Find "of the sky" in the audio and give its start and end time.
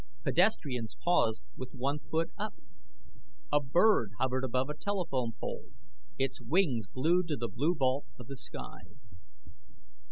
8.17-8.79